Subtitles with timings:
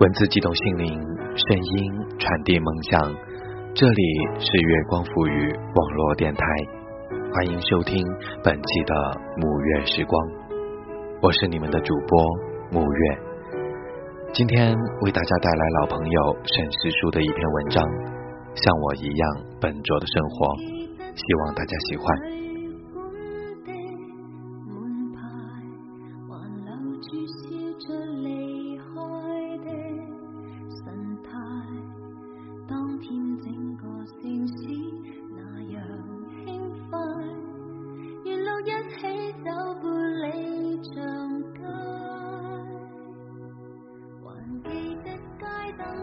[0.00, 0.94] 文字激动心灵，
[1.34, 3.02] 声音传递梦想。
[3.74, 4.02] 这里
[4.38, 6.44] 是月光赋予网络电台，
[7.34, 8.06] 欢迎收听
[8.44, 8.94] 本期的
[9.42, 10.14] 沐月时光。
[11.20, 12.14] 我是你们的主播
[12.70, 13.18] 沐月，
[14.32, 14.72] 今天
[15.02, 17.82] 为大家带来老朋友沈师叔的一篇文章，
[18.54, 19.22] 像我一样
[19.58, 20.54] 笨拙的生活，
[21.10, 22.06] 希望大家喜欢。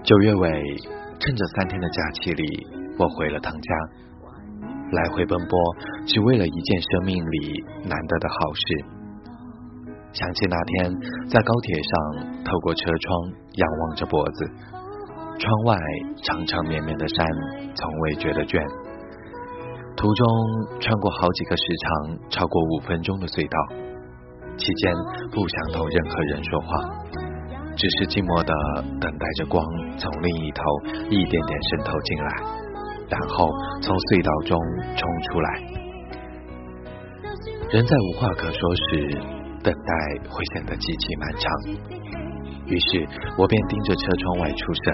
[0.05, 0.49] 九月尾，
[1.19, 2.45] 趁着三天的假期里，
[2.99, 3.73] 我回了趟家，
[4.91, 5.59] 来回奔波，
[6.05, 8.85] 只为了一件生命里难得的好事。
[10.13, 10.93] 想起那天
[11.27, 14.45] 在高铁上，透过车窗仰望着脖子，
[15.39, 15.75] 窗外
[16.21, 17.27] 长长绵绵的山，
[17.73, 18.61] 从未觉得倦。
[19.97, 20.27] 途中
[20.79, 23.57] 穿过好几个时长超过五分钟的隧道，
[24.55, 24.93] 期间
[25.31, 27.24] 不想同任何人说话。
[27.75, 28.51] 只是寂寞的
[28.99, 29.59] 等待着光
[29.99, 30.63] 从另一头
[31.11, 32.29] 一点点渗透进来，
[33.11, 33.51] 然后
[33.83, 34.55] 从隧道中
[34.95, 35.47] 冲出来。
[37.71, 39.11] 人在无话可说时，
[39.61, 39.91] 等待
[40.31, 41.43] 会显得极其漫长。
[42.65, 43.05] 于是
[43.37, 44.85] 我便盯着车窗外出神，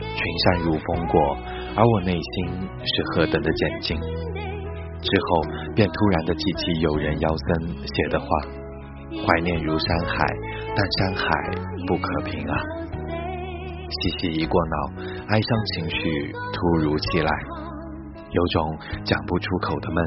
[0.00, 1.18] 群山如风过，
[1.74, 2.46] 而我内心
[2.86, 3.98] 是何等的简静。
[4.00, 5.42] 之后
[5.74, 8.26] 便突然的记起友人姚森写的话：
[9.26, 10.24] 怀念如山海，
[10.76, 11.26] 但山海。
[11.86, 12.54] 不可平啊！
[13.88, 14.76] 细细一过脑，
[15.28, 17.30] 哀伤情绪突如其来，
[18.28, 20.04] 有种讲不出口的闷，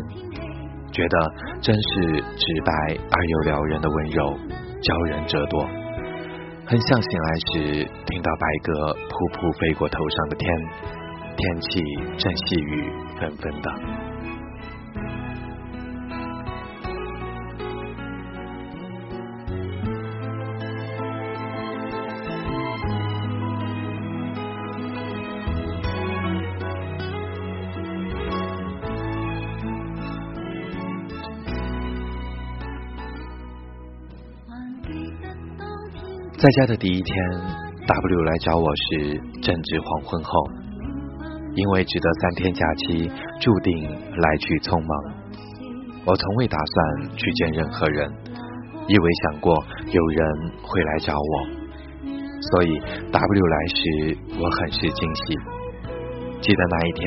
[0.91, 1.17] 觉得
[1.61, 2.73] 真是直白
[3.09, 4.37] 而又撩人的温柔，
[4.81, 5.65] 教人折堕。
[6.65, 10.49] 很像醒来时听到白鸽扑扑飞过头上的天，
[11.37, 11.79] 天气
[12.17, 12.91] 正细雨
[13.21, 14.08] 纷纷的。
[36.49, 37.15] 在家的第一天
[37.85, 40.31] ，W 来找我时正值黄昏后，
[41.53, 45.13] 因为只得三天假期，注定来去匆忙。
[46.05, 48.11] 我从未打算去见任何人，
[48.87, 49.53] 亦未想过
[49.93, 50.25] 有人
[50.63, 51.33] 会来找我，
[52.41, 52.79] 所以
[53.13, 55.37] W 来时我很是惊喜。
[56.41, 57.05] 记得那一天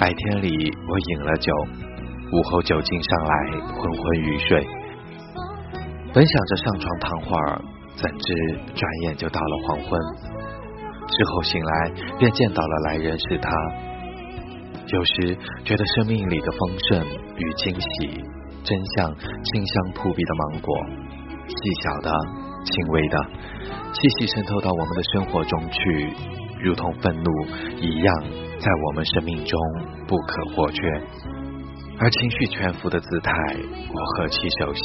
[0.00, 0.50] 白天里
[0.90, 1.54] 我饮了酒，
[2.32, 4.66] 午后酒劲上来，昏昏欲睡，
[6.12, 7.62] 本想着上床躺会儿。
[7.96, 8.34] 怎知
[8.74, 10.00] 转眼就到了黄昏，
[11.06, 13.50] 之后醒来便见到了来人是他。
[14.86, 17.06] 有时觉得生命里的丰盛
[17.36, 18.24] 与惊喜，
[18.64, 20.74] 真像清香扑鼻的芒果，
[21.46, 22.10] 细小的、
[22.64, 23.18] 轻微的，
[23.92, 26.12] 细细渗透到我们的生活中去，
[26.62, 27.30] 如同愤怒
[27.80, 28.14] 一样，
[28.58, 29.60] 在我们生命中
[30.08, 30.82] 不可或缺。
[32.00, 33.32] 而情绪全幅的姿态，
[33.92, 34.82] 我何其熟悉。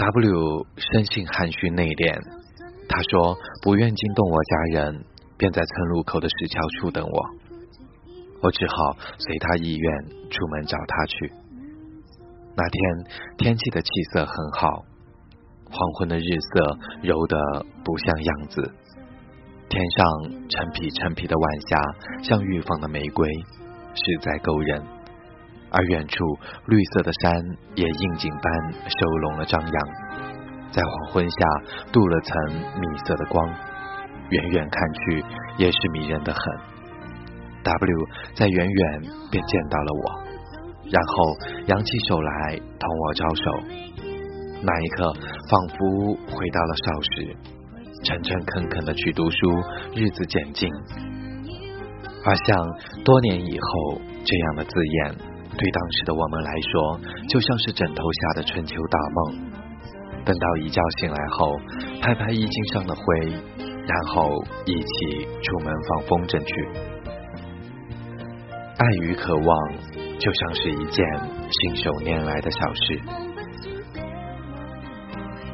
[0.00, 2.16] W 生性含蓄内敛，
[2.88, 5.04] 他说不愿惊动我家人，
[5.36, 7.20] 便在村路口的石桥处等我。
[8.40, 11.30] 我只好随他意愿出门找他去。
[12.56, 12.80] 那天
[13.36, 14.86] 天气的气色很好，
[15.70, 17.36] 黄昏的日色柔得
[17.84, 18.72] 不像样子，
[19.68, 21.78] 天上陈皮陈皮的晚霞
[22.22, 23.28] 像玉放的玫瑰，
[23.92, 24.82] 实在勾人。
[25.72, 26.24] 而远处
[26.66, 27.42] 绿色的山
[27.74, 29.88] 也应景般收拢了张扬，
[30.70, 31.36] 在黄昏下
[31.92, 33.48] 镀了层米色的光，
[34.30, 35.24] 远远看去
[35.56, 36.42] 也是迷人的很。
[37.62, 39.00] W 在远远
[39.30, 40.04] 便见到了我，
[40.90, 41.14] 然后
[41.66, 43.42] 扬起手来同我招手，
[44.62, 45.12] 那一刻
[45.48, 47.36] 仿佛回到了少时，
[48.02, 49.36] 诚诚恳恳的去读书，
[49.94, 50.70] 日子渐近。
[52.24, 52.56] 而像
[53.04, 55.16] 多年以后这样的字眼，
[55.56, 59.50] 对当时的我们来说，就像是枕头下的春秋大梦。
[60.24, 61.58] 等到一觉醒来后，
[62.00, 63.02] 拍拍衣襟上的灰，
[63.58, 64.30] 然后
[64.66, 66.68] 一起出门放风筝去。
[68.78, 69.72] 爱与渴望，
[70.18, 71.04] 就像是一件
[71.50, 73.00] 信手拈来的小事。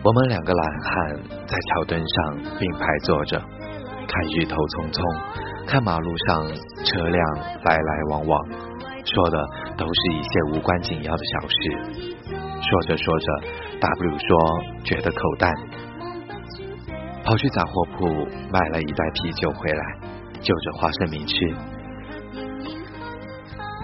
[0.04, 1.16] 我们两个懒汉
[1.46, 6.46] 在桥墩上并排坐着，看日头匆匆，看马路上
[6.84, 8.48] 车辆来来往往，
[9.04, 9.44] 说的
[9.76, 11.56] 都是一些无关紧要的小事。
[12.60, 13.26] 说着说着
[13.80, 14.28] ，W 说
[14.84, 15.52] 觉得口淡，
[17.24, 18.06] 跑去杂货铺
[18.50, 19.84] 买了一袋啤酒回来，
[20.40, 21.34] 就着花生米吃。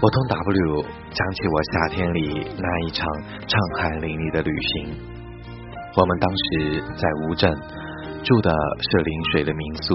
[0.00, 3.06] 我同 W 讲起我夏天里那一场
[3.46, 4.98] 畅汗淋漓的旅行。
[5.94, 7.52] 我们当时在乌镇
[8.24, 8.50] 住的
[8.90, 9.94] 是临水的民宿，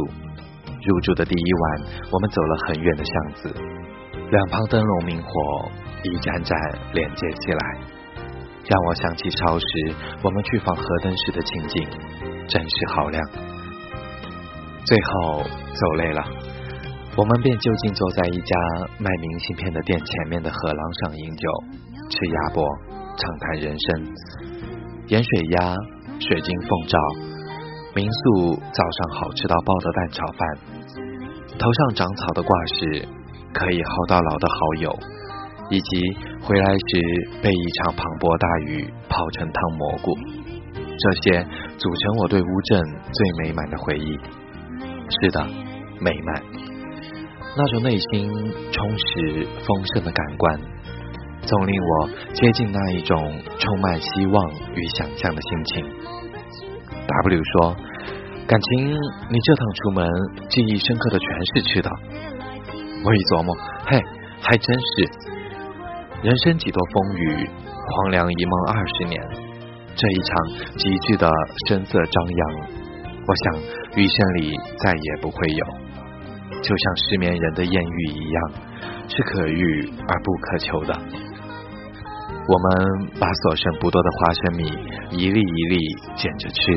[0.86, 3.54] 入住的第一晚，我们走了很远的巷子，
[4.30, 5.72] 两旁灯笼明火
[6.04, 6.58] 一盏盏
[6.94, 7.80] 连接起来。
[8.70, 9.66] 让我想起少时
[10.22, 11.88] 我们去访河灯时的情景，
[12.50, 13.24] 真是好亮。
[14.86, 16.22] 最后走累了，
[17.16, 18.56] 我们便就近坐在一家
[19.00, 21.50] 卖明信片的店前面的河廊上饮酒、
[22.10, 22.68] 吃鸭脖、
[23.18, 24.06] 畅谈人生。
[25.08, 25.74] 盐水鸭、
[26.20, 27.00] 水晶凤爪，
[27.96, 30.58] 民宿早上好吃到爆的蛋炒饭，
[31.58, 33.08] 头上长草的挂饰，
[33.54, 35.00] 可以耗到老的好友。
[35.70, 36.90] 以及回来时
[37.42, 40.16] 被一场磅礴大雨泡成汤蘑菇，
[40.98, 41.44] 这些
[41.78, 44.18] 组成我对乌镇最美满的回忆。
[45.08, 45.44] 是的，
[46.00, 46.44] 美满，
[47.56, 48.32] 那种内心
[48.72, 50.60] 充实丰盛的感官，
[51.44, 53.16] 总令我接近那一种
[53.60, 55.86] 充满希望与想象的心情。
[57.08, 57.76] W 说
[58.48, 58.88] ：“感情
[59.32, 60.08] 你这趟出门
[60.50, 61.90] 记忆深刻的全是吃的。”
[63.04, 63.56] 我一琢磨，
[63.86, 64.02] 嘿，
[64.42, 65.36] 还真是。
[66.24, 67.48] 人生几多风雨，
[67.86, 69.22] 荒凉一梦二十年。
[69.96, 71.30] 这一场急剧的
[71.68, 72.50] 声色张扬，
[73.28, 73.62] 我想
[73.96, 75.66] 余生里再也不会有。
[76.64, 78.52] 就像失眠人的艳遇一样，
[79.08, 80.94] 是可遇而不可求的。
[82.48, 84.64] 我们把所剩不多的花生米
[85.12, 85.78] 一粒一粒
[86.16, 86.74] 捡着吃，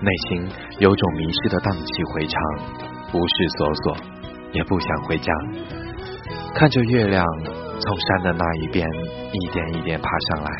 [0.00, 0.48] 内心
[0.78, 2.40] 有种迷失的荡气回肠，
[3.12, 3.96] 无事索索，
[4.52, 5.32] 也不想回家，
[6.54, 7.26] 看着月亮。
[7.82, 8.88] 从山的那一边
[9.32, 10.50] 一点一点爬上来，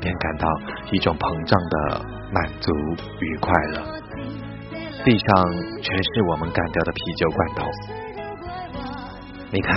[0.00, 0.48] 便感到
[0.92, 2.72] 一种膨胀的满足
[3.20, 3.82] 与快乐。
[5.04, 5.28] 地上
[5.82, 7.66] 全是我们干掉的啤酒罐头。
[9.50, 9.74] 你看，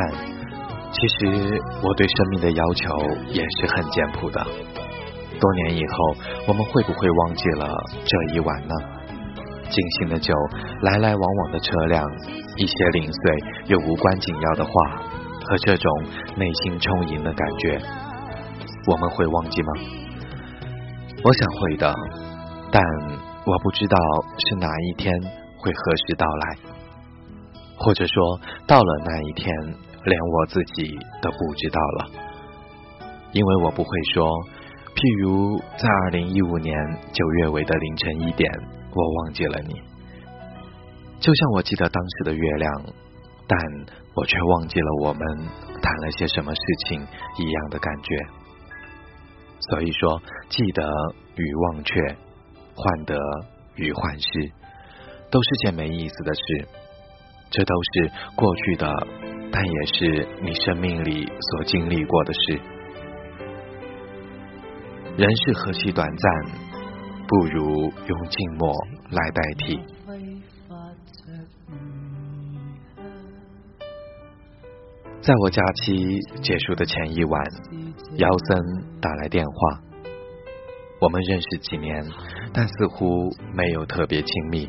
[0.91, 2.97] 其实我对生命的要求
[3.29, 4.45] 也是很简朴的。
[5.39, 6.15] 多年以后，
[6.47, 7.67] 我们会不会忘记了
[8.05, 8.75] 这一晚呢？
[9.69, 10.33] 尽兴的酒，
[10.81, 12.03] 来来往往的车辆，
[12.57, 13.37] 一些零碎
[13.67, 14.71] 又无关紧要的话。
[15.49, 15.91] 和这种
[16.35, 17.81] 内心充盈的感觉，
[18.85, 19.67] 我们会忘记吗？
[21.23, 21.91] 我想会的，
[22.71, 22.83] 但
[23.47, 23.97] 我不知道
[24.37, 25.11] 是哪一天
[25.57, 26.57] 会何时到来，
[27.79, 29.51] 或者说到了那一天，
[30.03, 32.11] 连我自己都不知道了，
[33.31, 34.29] 因为我不会说。
[34.93, 36.75] 譬如在二零一五年
[37.11, 38.51] 九月尾的凌晨一点，
[38.93, 39.73] 我忘记了你，
[41.19, 42.71] 就像我记得当时的月亮，
[43.47, 43.59] 但。
[44.19, 45.21] 我却忘记了我们
[45.81, 47.01] 谈了些什么事情
[47.37, 48.15] 一样的感觉，
[49.69, 50.83] 所以说，记得
[51.35, 52.01] 与忘却，
[52.75, 53.15] 患得
[53.75, 54.51] 与患失，
[55.31, 56.67] 都是件没意思的事。
[57.49, 58.93] 这都是过去的，
[59.53, 62.59] 但也是你生命里所经历过的事。
[65.15, 66.59] 人世何其短暂，
[67.25, 68.73] 不如用静默
[69.11, 69.79] 来代替。
[75.29, 75.93] 在我假期
[76.41, 77.43] 结束的前一晚，
[78.15, 78.59] 姚森
[78.99, 79.79] 打来电话。
[80.99, 82.03] 我们认识几年，
[82.51, 84.67] 但似乎没有特别亲密，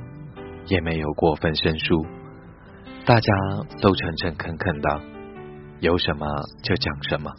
[0.67, 2.05] 也没有过分生疏。
[3.07, 3.33] 大家
[3.81, 5.00] 都诚诚恳恳的，
[5.81, 6.26] 有什么
[6.62, 7.31] 就讲什么，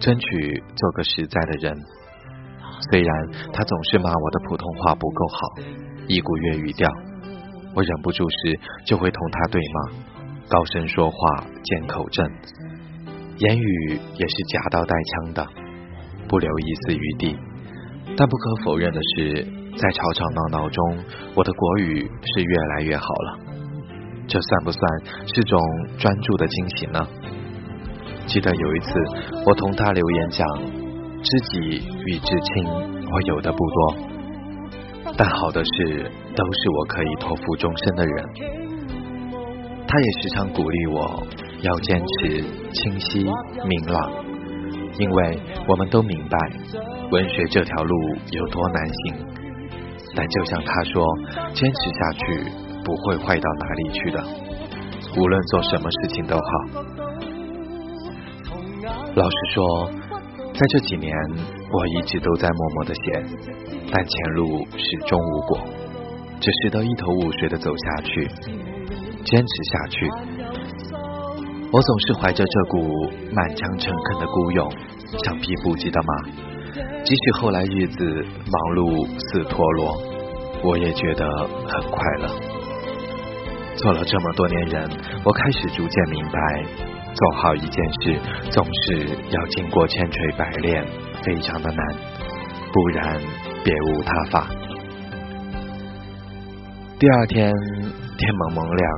[0.00, 1.76] 争取做个实在的人。
[2.90, 5.38] 虽然他总是骂我的普通话不够好，
[6.06, 6.90] 一股粤语调，
[7.74, 10.07] 我忍不住时就会同他对骂。
[10.48, 12.26] 高声说话，见口正，
[13.36, 15.46] 言语也是夹道带枪的，
[16.26, 17.36] 不留一丝余地。
[18.16, 19.44] 但不可否认的是，
[19.76, 23.38] 在吵吵闹闹中，我的国语是越来越好了。
[24.26, 24.82] 这算不算
[25.34, 25.60] 是种
[25.98, 27.06] 专注的惊喜呢？
[28.26, 28.90] 记得有一次，
[29.44, 30.46] 我同他留言讲，
[31.22, 31.58] 知己
[32.06, 33.96] 与至亲，我有的不多。
[35.14, 38.67] 但好的事，都是我可以托付终身的人。
[39.88, 41.26] 他也时常鼓励我
[41.62, 42.42] 要坚持
[42.72, 43.24] 清晰
[43.64, 44.12] 明朗，
[44.98, 46.38] 因为我们都明白
[47.10, 47.96] 文学这条路
[48.30, 49.14] 有多难行。
[50.14, 51.02] 但就像他说，
[51.54, 52.44] 坚持下去
[52.84, 54.22] 不会坏到哪里去的，
[55.16, 56.42] 无论做什么事情都好。
[59.14, 59.90] 老实说，
[60.52, 61.14] 在这几年，
[61.72, 63.00] 我一直都在默默的写，
[63.90, 65.58] 但前路始终无果，
[66.40, 68.28] 只是得一头雾水的走下去，
[69.30, 69.96] 坚持下去。
[71.70, 72.78] 我总是怀着这股
[73.32, 74.70] 满腔诚恳的孤勇，
[75.24, 76.12] 像匹不羁的马，
[77.04, 80.02] 即使后来日子忙碌似陀螺，
[80.64, 81.26] 我也觉得
[81.66, 82.28] 很快乐。
[83.76, 84.90] 做了这么多年人，
[85.24, 86.38] 我开始逐渐明白。
[87.14, 88.18] 做好一件事，
[88.50, 90.86] 总是要经过千锤百炼，
[91.24, 91.96] 非常的难，
[92.72, 93.18] 不然
[93.64, 94.46] 别无他法。
[96.98, 97.52] 第二天
[98.18, 98.88] 天蒙蒙亮，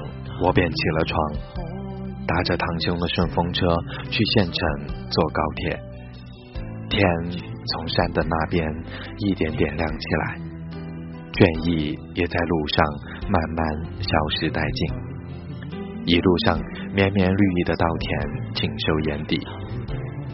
[0.42, 1.32] 我便起了床，
[2.26, 3.66] 搭着堂兄的顺风车
[4.10, 5.78] 去县城坐高铁。
[6.88, 7.06] 天
[7.66, 8.66] 从山的那边
[9.18, 10.38] 一点点亮起来，
[11.32, 12.84] 倦意也在路上
[13.28, 15.10] 慢慢消失殆尽。
[16.06, 16.58] 一路上
[16.94, 18.08] 绵绵绿意的稻田
[18.54, 19.36] 尽收眼底，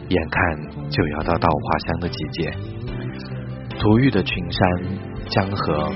[0.09, 2.51] 眼看就要到稻花香的季节。
[3.77, 4.63] 涂郁的群山、
[5.29, 5.93] 江河，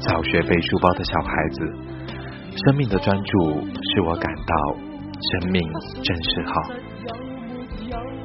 [0.00, 1.60] 早学背书包的小孩子，
[2.56, 4.54] 生命的专注使我感到
[5.40, 5.62] 生命
[6.02, 6.52] 真是好。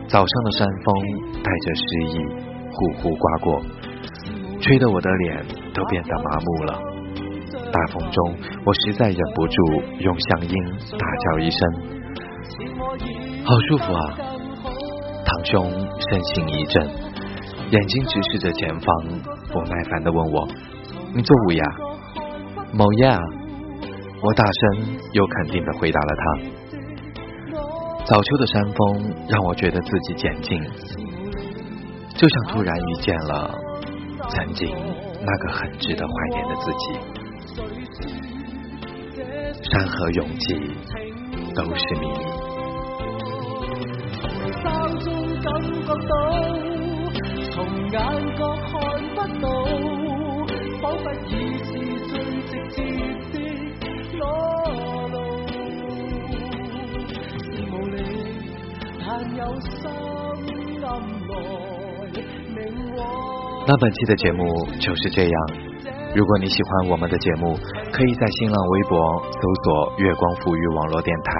[0.08, 0.96] 早上的山风
[1.44, 2.20] 带着诗意，
[2.72, 3.62] 呼呼刮过，
[4.62, 6.80] 吹得我的脸都变得麻木了。
[7.72, 10.56] 大风中，我实在忍不住用乡音
[10.98, 11.60] 大叫一声
[13.46, 14.18] ：“好舒服啊！”
[15.26, 15.72] 堂兄
[16.10, 16.88] 身形一震，
[17.70, 18.88] 眼睛直视着前方，
[19.52, 20.48] 不耐烦的问我
[21.14, 21.64] ：“你做五呀
[22.74, 23.20] ？”“某呀！”
[24.22, 26.24] 我大声又肯定的回答了他。
[28.06, 30.62] 早秋的山风让我觉得自己简静，
[32.16, 33.54] 就像突然遇见了
[34.30, 34.68] 曾经
[35.22, 37.00] 那个很值得怀念的自己。
[39.72, 40.56] 山河永记，
[41.56, 42.08] 都是你
[63.68, 65.34] 那本期的节目就是这样。
[66.16, 67.56] 如果你喜欢我们的节目，
[67.94, 68.98] 可以在新浪微博
[69.30, 71.32] 搜索“月光抚育网络电台”，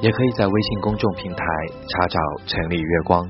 [0.00, 1.44] 也可以在微信公众平台
[1.86, 3.22] 查找“城里月光”，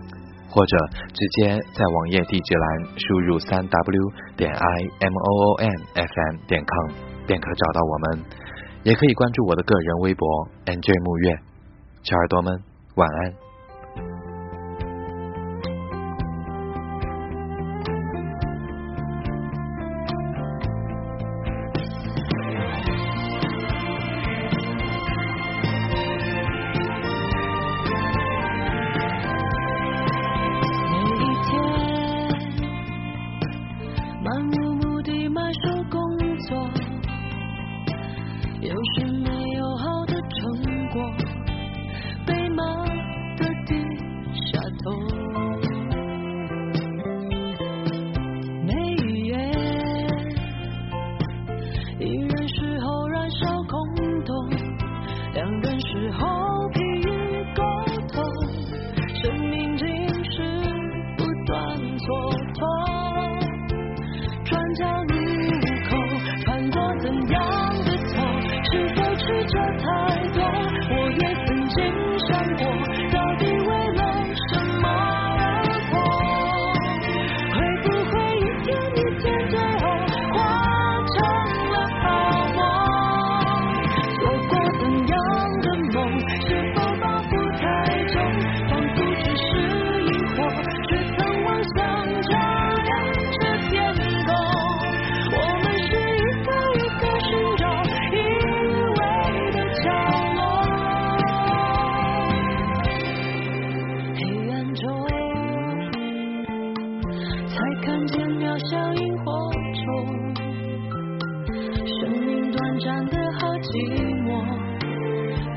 [0.49, 0.77] 或者
[1.13, 6.95] 直接在网页地址栏输入“三 w 点 i m o o n f m 点 com”
[7.27, 8.40] 便可找到我们。
[8.83, 10.27] 也可以关注我的个人微博
[10.65, 11.39] “nj 木月”。
[12.03, 12.63] 小耳朵们，
[12.95, 13.50] 晚安。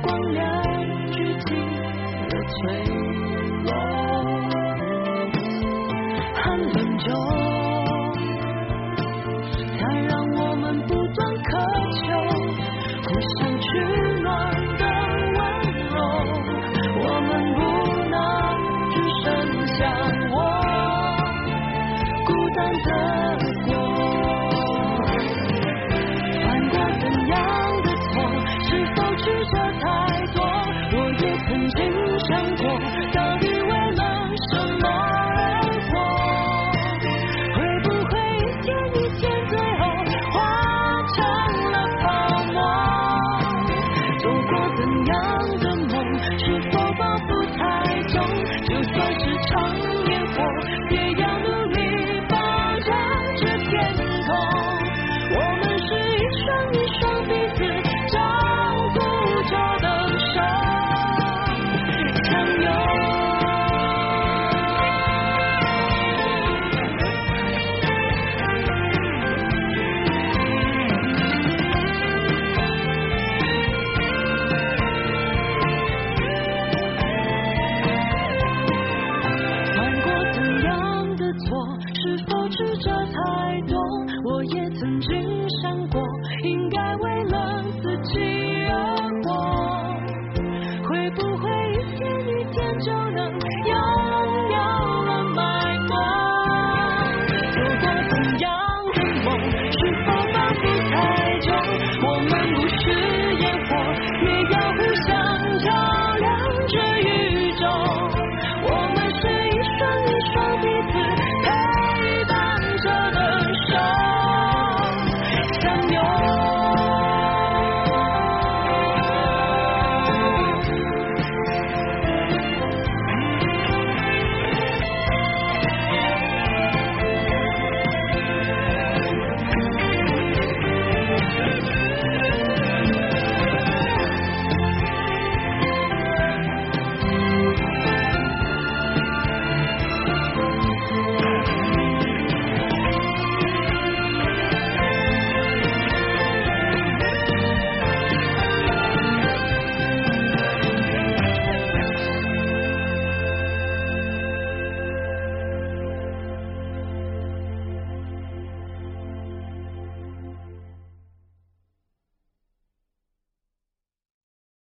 [0.04, 0.12] 寒
[6.74, 7.33] 冷中，